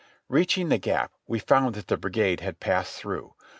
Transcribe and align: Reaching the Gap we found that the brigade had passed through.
Reaching 0.29 0.69
the 0.69 0.79
Gap 0.79 1.11
we 1.27 1.37
found 1.37 1.75
that 1.75 1.85
the 1.85 1.95
brigade 1.95 2.39
had 2.39 2.59
passed 2.59 2.95
through. 2.99 3.35